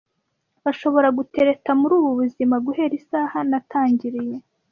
[0.63, 4.35] Bashobora gutereta muri ubu buzima- guhera isaha natangiriye